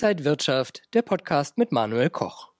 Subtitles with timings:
[0.00, 2.50] Inside Wirtschaft, der Podcast mit Manuel Koch.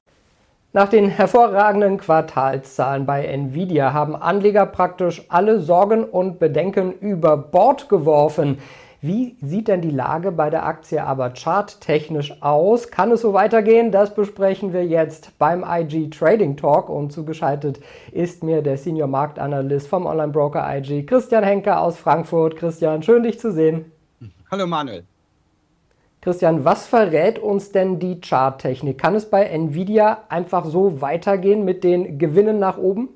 [0.72, 7.88] Nach den hervorragenden Quartalszahlen bei Nvidia haben Anleger praktisch alle Sorgen und Bedenken über Bord
[7.88, 8.58] geworfen.
[9.00, 12.90] Wie sieht denn die Lage bei der Aktie aber charttechnisch aus?
[12.90, 13.92] Kann es so weitergehen?
[13.92, 17.78] Das besprechen wir jetzt beim IG Trading Talk und zugeschaltet
[18.10, 22.56] ist mir der Senior Marktanalyst vom Online-Broker IG, Christian Henker aus Frankfurt.
[22.56, 23.92] Christian, schön dich zu sehen.
[24.50, 25.04] Hallo Manuel.
[26.20, 28.98] Christian, was verrät uns denn die Charttechnik?
[28.98, 33.10] Kann es bei Nvidia einfach so weitergehen mit den Gewinnen nach oben?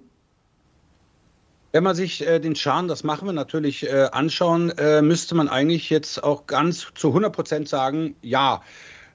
[1.72, 5.48] Wenn man sich äh, den Chart, das machen wir natürlich, äh, anschauen, äh, müsste man
[5.48, 8.60] eigentlich jetzt auch ganz zu 100 Prozent sagen, ja.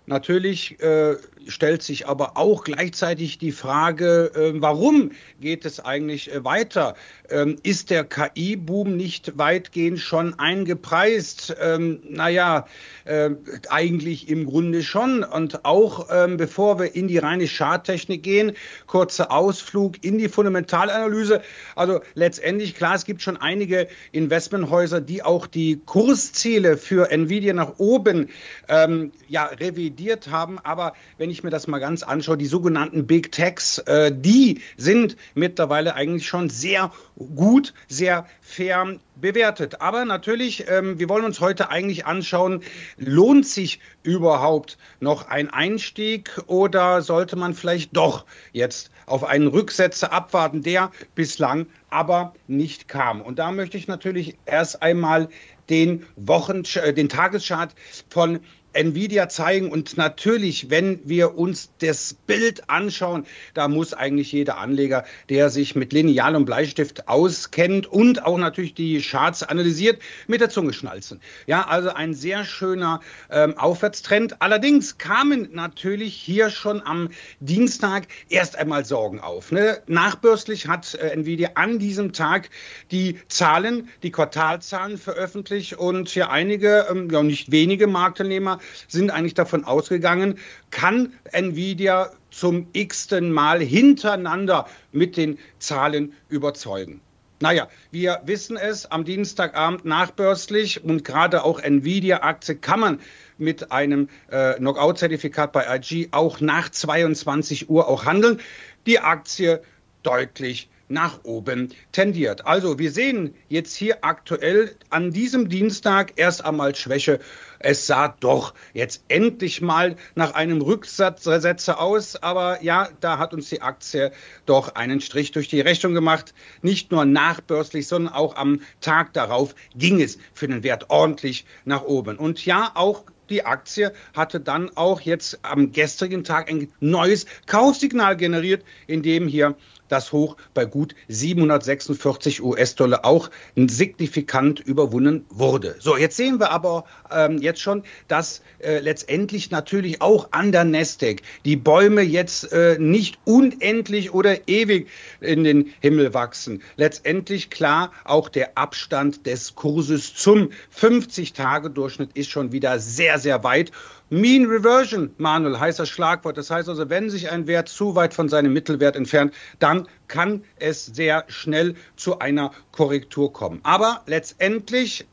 [0.10, 5.12] Natürlich äh, stellt sich aber auch gleichzeitig die Frage, äh, warum
[5.42, 6.96] geht es eigentlich äh, weiter?
[7.30, 11.58] Ähm, ist der KI-Boom nicht weitgehend schon eingepreist?
[11.60, 12.68] Ähm, naja,
[13.04, 13.32] äh,
[13.68, 15.26] eigentlich im Grunde schon.
[15.26, 18.54] Und auch ähm, bevor wir in die reine Charttechnik gehen,
[18.86, 21.42] kurzer Ausflug in die Fundamentalanalyse.
[21.76, 27.78] Also letztendlich, klar, es gibt schon einige Investmenthäuser, die auch die Kursziele für Nvidia nach
[27.78, 28.30] oben
[28.70, 29.50] ähm, ja,
[29.98, 30.60] revidiert haben.
[30.60, 35.18] Aber wenn ich mir das mal ganz anschaue, die sogenannten Big Techs, äh, die sind
[35.34, 36.92] mittlerweile eigentlich schon sehr
[37.36, 39.82] gut, sehr fair bewertet.
[39.82, 42.62] Aber natürlich, ähm, wir wollen uns heute eigentlich anschauen,
[42.98, 50.12] lohnt sich überhaupt noch ein Einstieg oder sollte man vielleicht doch jetzt auf einen Rücksetzer
[50.12, 53.22] abwarten, der bislang aber nicht kam.
[53.22, 55.30] Und da möchte ich natürlich erst einmal
[55.70, 57.76] den Wochen, äh, den Tageschart
[58.10, 58.40] von
[58.78, 59.72] Nvidia zeigen.
[59.72, 65.76] Und natürlich, wenn wir uns das Bild anschauen, da muss eigentlich jeder Anleger, der sich
[65.76, 71.22] mit Lineal und Bleistift auskennt und auch natürlich die Charts analysiert, mit der Zunge schnalzen.
[71.48, 74.42] Ja, also ein sehr schöner ähm, Aufwärtstrend.
[74.42, 77.10] Allerdings kamen natürlich hier schon am
[77.40, 79.52] Dienstag erst einmal Sorgen auf.
[79.52, 79.82] Ne?
[79.88, 82.50] Nachbörslich hat äh, Nvidia an diesem Tag
[82.92, 89.34] die Zahlen, die Quartalzahlen veröffentlicht und hier einige, ähm, ja nicht wenige Marktteilnehmer sind eigentlich
[89.34, 90.40] davon ausgegangen,
[90.72, 97.02] kann Nvidia zum x-ten Mal hintereinander mit den Zahlen überzeugen.
[97.40, 103.00] Naja, wir wissen es, am Dienstagabend nachbörslich und gerade auch Nvidia-Aktie kann man
[103.38, 108.40] mit einem äh, Knockout-Zertifikat bei IG auch nach 22 Uhr auch handeln.
[108.88, 109.62] Die Aktie
[110.02, 112.46] deutlich nach oben tendiert.
[112.46, 117.20] Also wir sehen jetzt hier aktuell an diesem Dienstag erst einmal Schwäche.
[117.60, 123.50] Es sah doch jetzt endlich mal nach einem Rücksetzer aus, aber ja, da hat uns
[123.50, 124.12] die Aktie
[124.46, 126.34] doch einen Strich durch die Rechnung gemacht.
[126.62, 131.84] Nicht nur nachbörslich, sondern auch am Tag darauf ging es für den Wert ordentlich nach
[131.84, 132.18] oben.
[132.18, 138.16] Und ja, auch die Aktie hatte dann auch jetzt am gestrigen Tag ein neues Kaufsignal
[138.16, 139.56] generiert, in dem hier
[139.90, 145.76] das Hoch bei gut 746 US-Dollar auch signifikant überwunden wurde.
[145.80, 150.64] So, jetzt sehen wir aber ähm, jetzt schon, dass äh, letztendlich natürlich auch an der
[150.64, 154.88] Nasdaq die Bäume jetzt äh, nicht unendlich oder ewig
[155.22, 156.62] in den Himmel wachsen.
[156.76, 163.72] Letztendlich klar, auch der Abstand des Kurses zum 50-Tage-Durchschnitt ist schon wieder sehr, sehr weit.
[164.10, 166.38] Mean Reversion, Manuel, heißt das Schlagwort.
[166.38, 170.44] Das heißt also, wenn sich ein Wert zu weit von seinem Mittelwert entfernt, dann kann
[170.60, 173.60] es sehr schnell zu einer Korrektur kommen.
[173.64, 175.06] Aber letztendlich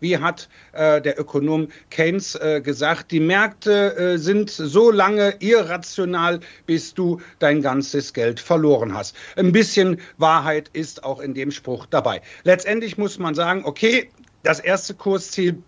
[0.00, 6.40] wie hat äh, der Ökonom Keynes äh, gesagt, die Märkte äh, sind so lange irrational,
[6.66, 9.16] bis du dein ganzes Geld verloren hast.
[9.36, 12.20] Ein bisschen Wahrheit ist auch in dem Spruch dabei.
[12.42, 14.10] Letztendlich muss man sagen, okay,
[14.42, 15.62] das erste Kursziel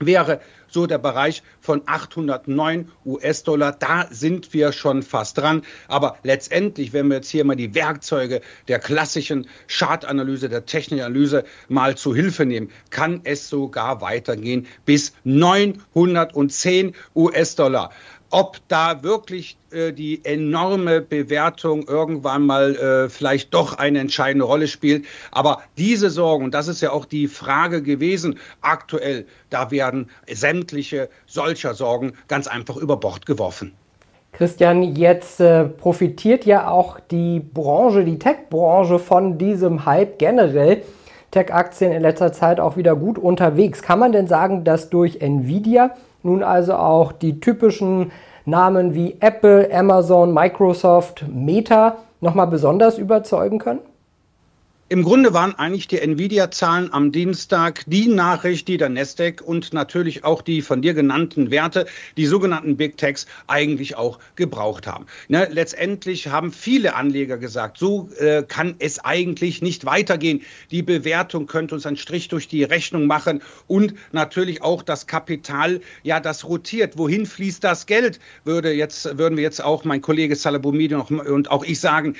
[0.00, 3.72] wäre so der Bereich von 809 US-Dollar.
[3.72, 5.62] Da sind wir schon fast dran.
[5.88, 11.96] Aber letztendlich, wenn wir jetzt hier mal die Werkzeuge der klassischen Chartanalyse, der Technikanalyse mal
[11.96, 17.90] zu Hilfe nehmen, kann es sogar weitergehen bis 910 US-Dollar
[18.34, 24.66] ob da wirklich äh, die enorme Bewertung irgendwann mal äh, vielleicht doch eine entscheidende Rolle
[24.66, 25.04] spielt.
[25.30, 31.08] Aber diese Sorgen, und das ist ja auch die Frage gewesen, aktuell, da werden sämtliche
[31.26, 33.72] solcher Sorgen ganz einfach über Bord geworfen.
[34.32, 40.82] Christian, jetzt äh, profitiert ja auch die Branche, die Tech-Branche von diesem Hype generell.
[41.30, 43.80] Tech-Aktien in letzter Zeit auch wieder gut unterwegs.
[43.80, 45.94] Kann man denn sagen, dass durch Nvidia
[46.24, 48.12] nun also auch die typischen
[48.44, 53.80] Namen wie Apple, Amazon, Microsoft, Meta nochmal besonders überzeugen können?
[54.90, 60.24] Im Grunde waren eigentlich die Nvidia-Zahlen am Dienstag die Nachricht, die der Nasdaq und natürlich
[60.24, 61.86] auch die von dir genannten Werte,
[62.18, 65.06] die sogenannten Big Techs, eigentlich auch gebraucht haben.
[65.28, 70.42] Ne, letztendlich haben viele Anleger gesagt, so äh, kann es eigentlich nicht weitergehen.
[70.70, 75.80] Die Bewertung könnte uns einen Strich durch die Rechnung machen und natürlich auch das Kapital,
[76.02, 76.98] ja, das rotiert.
[76.98, 78.20] Wohin fließt das Geld?
[78.44, 82.16] Würde jetzt, würden wir jetzt auch mein Kollege Salabomidi und auch ich sagen.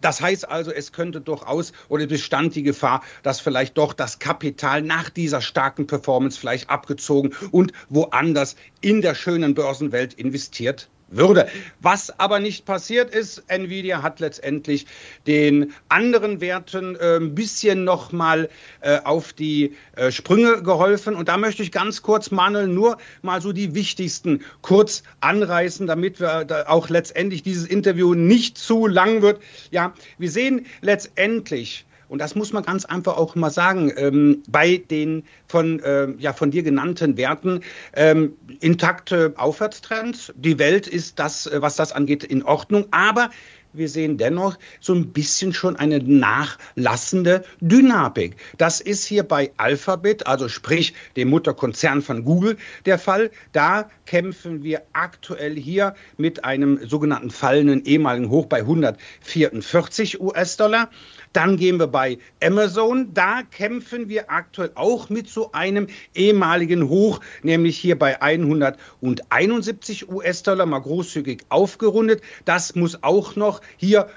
[0.00, 4.82] Das heißt also, es könnte durchaus oder bestand die Gefahr, dass vielleicht doch das Kapital
[4.82, 11.48] nach dieser starken Performance vielleicht abgezogen und woanders in der schönen Börsenwelt investiert würde.
[11.80, 14.86] Was aber nicht passiert ist, Nvidia hat letztendlich
[15.26, 18.48] den anderen Werten äh, ein bisschen nochmal
[18.80, 21.14] äh, auf die äh, Sprünge geholfen.
[21.14, 26.20] Und da möchte ich ganz kurz, Manuel, nur mal so die wichtigsten kurz anreißen, damit
[26.20, 29.40] wir auch letztendlich dieses Interview nicht zu lang wird.
[29.70, 34.78] Ja, wir sehen letztendlich, und das muss man ganz einfach auch mal sagen, ähm, bei
[34.78, 37.60] den von, äh, ja, von dir genannten Werten
[37.94, 40.32] ähm, intakte Aufwärtstrends.
[40.36, 42.86] Die Welt ist das, äh, was das angeht, in Ordnung.
[42.90, 43.30] Aber
[43.72, 48.36] wir sehen dennoch so ein bisschen schon eine nachlassende Dynamik.
[48.56, 52.56] Das ist hier bei Alphabet, also sprich dem Mutterkonzern von Google,
[52.86, 53.30] der Fall.
[53.52, 60.90] Da kämpfen wir aktuell hier mit einem sogenannten fallenden ehemaligen Hoch bei 144 US-Dollar.
[61.32, 63.12] Dann gehen wir bei Amazon.
[63.12, 70.66] Da kämpfen wir aktuell auch mit so einem ehemaligen Hoch, nämlich hier bei 171 US-Dollar,
[70.66, 72.22] mal großzügig aufgerundet.
[72.44, 74.08] Das muss auch noch hier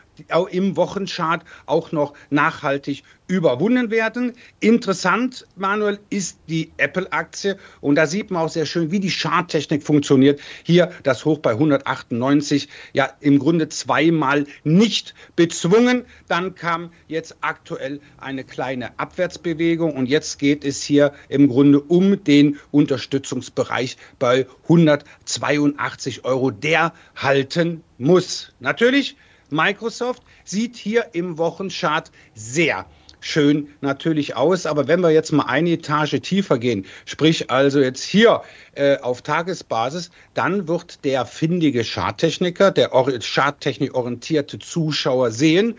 [0.52, 4.34] im Wochenchart auch noch nachhaltig überwunden werden.
[4.60, 7.58] Interessant, Manuel, ist die Apple-Aktie.
[7.80, 10.42] Und da sieht man auch sehr schön, wie die Charttechnik funktioniert.
[10.64, 16.06] Hier das Hoch bei 198, ja im Grunde zweimal nicht bezwungen.
[16.28, 19.96] Dann kam jetzt aktuell eine kleine Abwärtsbewegung.
[19.96, 27.82] Und jetzt geht es hier im Grunde um den Unterstützungsbereich bei 182 Euro, der halten
[27.98, 28.54] muss.
[28.60, 29.16] Natürlich
[29.51, 32.86] Microsoft sieht hier im Wochenchart sehr
[33.21, 34.65] schön natürlich aus.
[34.65, 38.42] Aber wenn wir jetzt mal eine Etage tiefer gehen, sprich also jetzt hier
[38.74, 42.89] äh, auf Tagesbasis, dann wird der findige Charttechniker, der
[43.21, 45.75] Charttechnik orientierte Zuschauer sehen,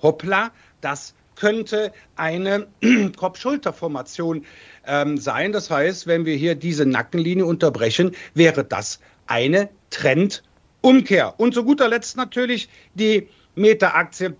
[0.00, 2.66] hoppla, das könnte eine
[3.16, 4.44] Kopf-Schulter-Formation
[4.86, 5.52] ähm, sein.
[5.52, 10.42] Das heißt, wenn wir hier diese Nackenlinie unterbrechen, wäre das eine Trend
[10.80, 11.34] Umkehr.
[11.38, 14.36] Und zu guter Letzt natürlich die Meta-Aktie.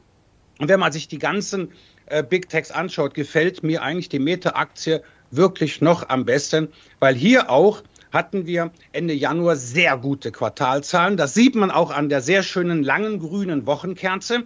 [0.58, 1.72] Und wenn man sich die ganzen
[2.06, 6.68] äh, Big Techs anschaut, gefällt mir eigentlich die Meta-Aktie wirklich noch am besten,
[7.00, 11.16] weil hier auch hatten wir Ende Januar sehr gute Quartalzahlen.
[11.16, 14.44] Das sieht man auch an der sehr schönen langen grünen Wochenkerze.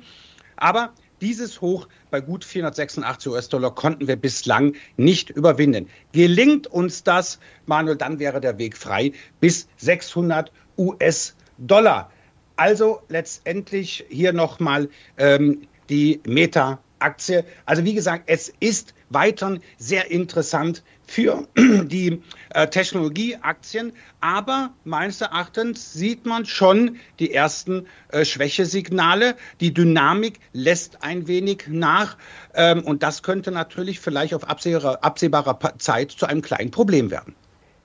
[0.56, 5.88] Aber dieses Hoch bei gut 486 US-Dollar konnten wir bislang nicht überwinden.
[6.10, 11.41] Gelingt uns das, Manuel, dann wäre der Weg frei bis 600 US-Dollar.
[11.58, 12.10] Dollar.
[12.56, 17.44] Also letztendlich hier nochmal ähm, die Meta-Aktie.
[17.66, 22.22] Also wie gesagt, es ist weiterhin sehr interessant für die
[22.54, 23.92] äh, Technologieaktien.
[24.20, 29.36] Aber meines Erachtens sieht man schon die ersten äh, Schwächesignale.
[29.60, 32.16] Die Dynamik lässt ein wenig nach.
[32.54, 37.34] Ähm, und das könnte natürlich vielleicht auf absehbarer, absehbarer Zeit zu einem kleinen Problem werden.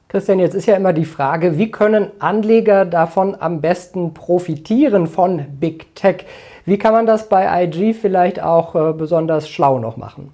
[0.10, 5.60] Christian, jetzt ist ja immer die Frage, wie können Anleger davon am besten profitieren von
[5.60, 6.26] Big Tech?
[6.64, 10.32] Wie kann man das bei IG vielleicht auch äh, besonders schlau noch machen?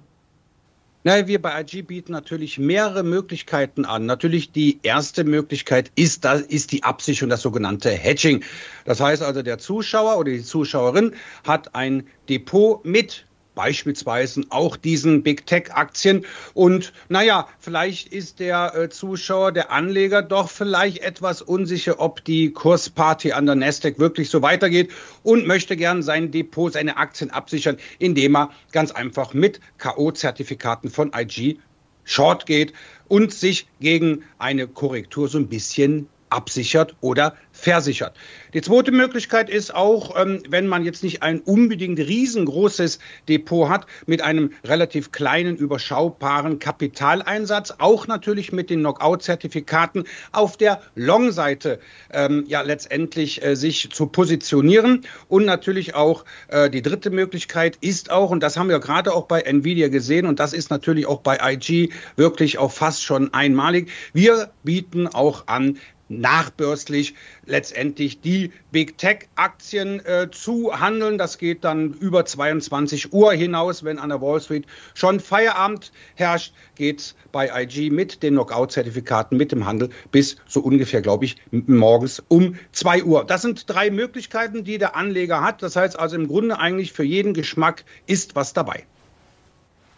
[1.02, 4.06] Na, wir bei IG bieten natürlich mehrere Möglichkeiten an.
[4.06, 8.44] Natürlich die erste Möglichkeit ist, das ist die Absicherung, das sogenannte Hedging.
[8.84, 11.14] Das heißt also, der Zuschauer oder die Zuschauerin
[11.44, 16.24] hat ein Depot mit beispielsweise auch diesen Big Tech-Aktien.
[16.54, 22.52] Und naja, vielleicht ist der äh, Zuschauer, der Anleger doch vielleicht etwas unsicher, ob die
[22.52, 24.90] Kursparty an der Nasdaq wirklich so weitergeht
[25.22, 31.12] und möchte gern sein Depot, seine Aktien absichern, indem er ganz einfach mit K.O.-Zertifikaten von
[31.14, 31.58] IG
[32.04, 32.74] Short geht
[33.08, 38.16] und sich gegen eine Korrektur so ein bisschen absichert oder versichert.
[38.52, 43.86] Die zweite Möglichkeit ist auch, ähm, wenn man jetzt nicht ein unbedingt riesengroßes Depot hat,
[44.06, 51.78] mit einem relativ kleinen, überschaubaren Kapitaleinsatz, auch natürlich mit den Knockout-Zertifikaten auf der Long-Seite
[52.12, 55.02] ähm, ja letztendlich äh, sich zu positionieren.
[55.28, 59.26] Und natürlich auch äh, die dritte Möglichkeit ist auch, und das haben wir gerade auch
[59.26, 63.90] bei Nvidia gesehen, und das ist natürlich auch bei IG wirklich auch fast schon einmalig,
[64.12, 67.14] wir bieten auch an nachbörslich
[67.46, 71.18] letztendlich die Big Tech Aktien äh, zu handeln.
[71.18, 76.54] Das geht dann über 22 Uhr hinaus, wenn an der Wall Street schon Feierabend herrscht,
[76.76, 81.36] geht es bei IG mit den Knockout-Zertifikaten, mit dem Handel bis so ungefähr, glaube ich,
[81.50, 83.24] morgens um 2 Uhr.
[83.24, 85.62] Das sind drei Möglichkeiten, die der Anleger hat.
[85.62, 88.84] Das heißt also im Grunde eigentlich für jeden Geschmack ist was dabei.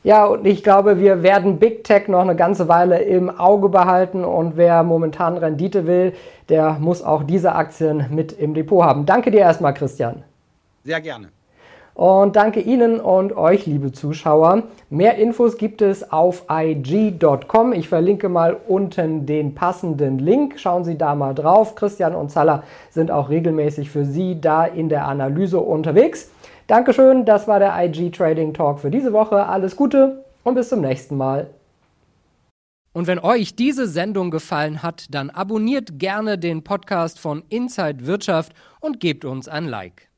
[0.06, 4.24] Ja, und ich glaube, wir werden Big Tech noch eine ganze Weile im Auge behalten
[4.24, 6.12] und wer momentan Rendite will,
[6.48, 9.04] der muss auch diese Aktien mit im Depot haben.
[9.04, 10.22] Danke dir erstmal, Christian.
[10.84, 11.30] Sehr gerne.
[11.94, 14.62] Und danke Ihnen und euch, liebe Zuschauer.
[14.90, 17.72] Mehr Infos gibt es auf ig.com.
[17.72, 20.60] Ich verlinke mal unten den passenden Link.
[20.60, 21.74] Schauen Sie da mal drauf.
[21.74, 26.30] Christian und Zalla sind auch regelmäßig für Sie da in der Analyse unterwegs.
[26.66, 29.46] Dankeschön, das war der IG Trading Talk für diese Woche.
[29.46, 31.48] Alles Gute und bis zum nächsten Mal.
[32.92, 38.52] Und wenn euch diese Sendung gefallen hat, dann abonniert gerne den Podcast von Inside Wirtschaft
[38.80, 40.08] und gebt uns ein Like.